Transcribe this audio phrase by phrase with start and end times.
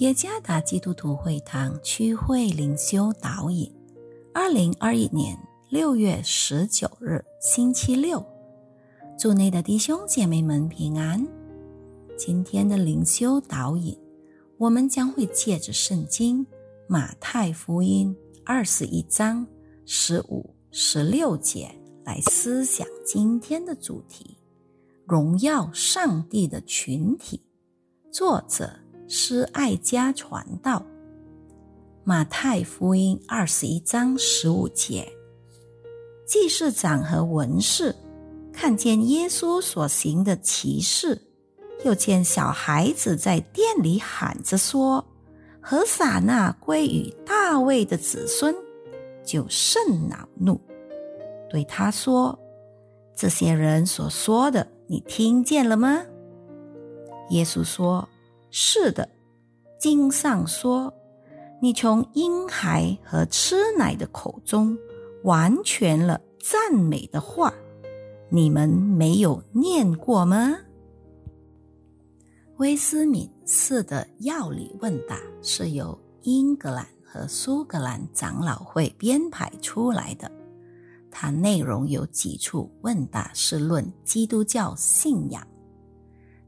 [0.00, 3.72] 耶加达基督徒会堂区会灵修导引，
[4.34, 5.34] 二零二一年
[5.70, 8.22] 六月十九日星期六，
[9.18, 11.26] 祝内的弟兄姐妹们平安。
[12.14, 13.98] 今天的灵修导引，
[14.58, 16.46] 我们将会借着圣经
[16.86, 19.46] 马太福音二十一章
[19.86, 24.36] 十五、十六节来思想今天的主题：
[25.06, 27.40] 荣耀上帝的群体。
[28.12, 28.85] 作者。
[29.08, 30.84] 施爱家传道，
[32.02, 35.08] 马太福音二十一章十五节，
[36.26, 37.94] 祭司长和文士
[38.52, 41.22] 看见耶稣所行的奇事，
[41.84, 45.04] 又见小孩子在店里喊着说
[45.62, 48.52] ：“何撒那归于大卫的子孙”，
[49.24, 50.60] 就甚恼怒，
[51.48, 52.36] 对他说
[53.14, 56.02] ：“这些人所说的，你听见了吗？”
[57.30, 58.08] 耶稣说。
[58.58, 59.06] 是的，
[59.78, 60.90] 经上说
[61.60, 64.74] ：“你从婴孩和吃奶的口中
[65.24, 67.52] 完全了赞美的话，
[68.30, 70.56] 你们没有念过吗？”
[72.56, 80.32] 威斯敏斯的药理问答是由英格兰和苏格兰长老会编排出来的，
[81.10, 85.46] 它内容有几处问答是论基督教信仰。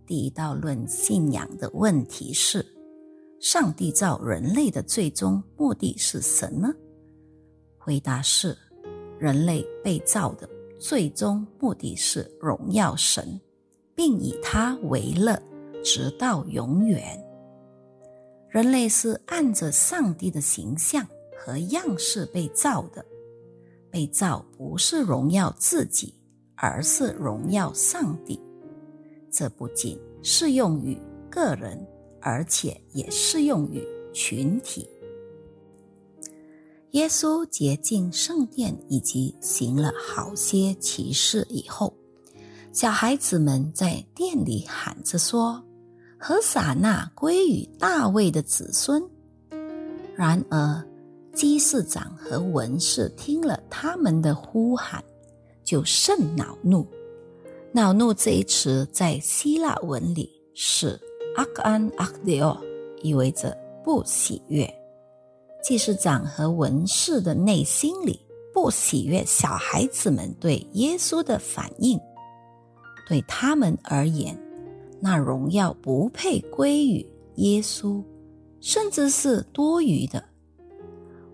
[0.08, 2.64] 第一道论信仰的问题是：
[3.40, 6.72] 上帝造人类的最终目的是什么？
[7.76, 8.56] 回答是：
[9.18, 10.48] 人类被造的
[10.80, 13.38] 最终目的是荣耀神，
[13.94, 15.38] 并以他为乐，
[15.84, 17.22] 直到永远。
[18.48, 21.06] 人类是按着上帝的形象
[21.36, 23.04] 和样式被造的，
[23.90, 26.14] 被造不是荣耀自己，
[26.56, 28.40] 而是荣耀上帝。
[29.30, 30.96] 这不仅适用于
[31.30, 31.86] 个人，
[32.20, 34.88] 而且也适用于群体。
[36.92, 41.94] 耶稣洁净圣殿以及行了好些奇事以后，
[42.72, 45.62] 小孩子们在店里喊着说
[46.18, 49.02] ：“何撒那归于大卫的子孙。”
[50.16, 50.82] 然而，
[51.34, 55.04] 祭司长和文士听了他们的呼喊，
[55.62, 56.84] 就甚恼怒。
[57.78, 61.00] 恼怒这一词在希腊文里是
[61.36, 62.58] “akan akdeo”，
[63.04, 64.68] 意味着不喜悦。
[65.62, 68.18] 祭司长和文士的内心里
[68.52, 71.96] 不喜悦小孩子们对耶稣的反应，
[73.06, 74.36] 对他们而言，
[75.00, 77.06] 那荣耀不配归于
[77.36, 78.02] 耶稣，
[78.58, 80.24] 甚至是多余的。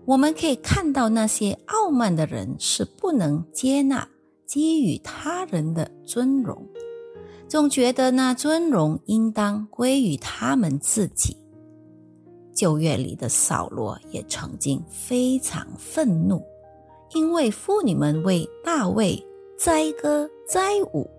[0.05, 4.07] 我们可以看到那些傲慢的人是不能接纳。
[4.47, 6.67] 给予他人的尊荣，
[7.47, 11.35] 总觉得那尊荣应当归于他们自己。
[12.53, 16.41] 旧约里的扫罗也曾经非常愤怒，
[17.13, 19.21] 因为妇女们为大卫
[19.57, 20.61] 载歌载
[20.93, 21.09] 舞，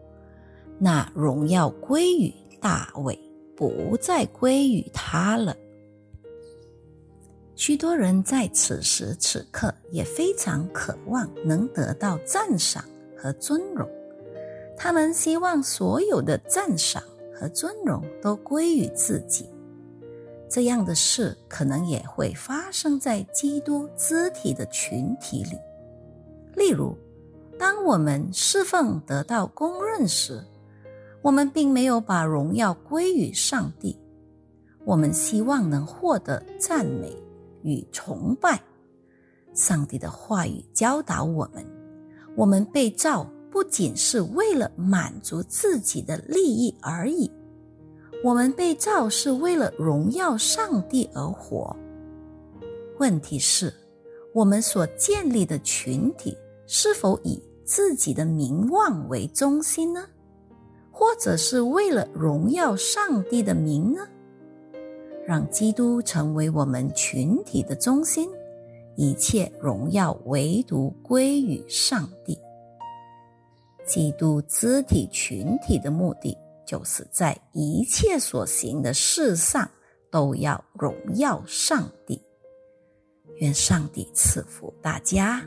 [0.79, 3.19] 那荣耀归于大卫，
[3.55, 5.55] 不再归于他了。
[7.55, 12.85] 许多人在此时此刻也非常渴望能得到赞赏。
[13.17, 13.89] 和尊荣，
[14.77, 17.03] 他们希望所有的赞赏
[17.35, 19.49] 和尊荣都归于自己。
[20.49, 25.59] 这样的事可能也会发生在基督肢体的群体里。
[26.55, 26.97] 例如，
[27.59, 30.41] 当我们侍奉得到公认时，
[31.21, 33.99] 我们并没有把荣耀归于上帝，
[34.85, 37.13] 我们希望能获得赞美
[37.63, 38.63] 与崇拜。
[39.53, 41.76] 上帝的话语教导我们。
[42.37, 47.31] 我们被造不仅是为了满足自己的利益而已，
[48.23, 51.75] 我们被造是为了荣耀上帝而活。
[52.99, 53.73] 问题是，
[54.35, 56.37] 我们所建立的群体
[56.67, 60.05] 是否以自己的名望为中心呢？
[60.91, 64.01] 或者是为了荣耀上帝的名呢？
[65.27, 68.29] 让基督成为我们群体的中心。
[68.97, 72.39] 一切荣耀唯独归于上帝。
[73.87, 79.71] 基督肢体群体的目的，就是在一切所行的事上
[80.11, 82.21] 都要荣耀上帝。
[83.37, 85.45] 愿上帝赐福大家。